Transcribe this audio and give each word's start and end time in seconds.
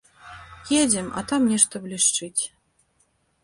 Едзем, 0.81 1.11
а 1.21 1.23
там 1.31 1.41
нешта 1.53 1.83
блішчыць. 1.87 2.43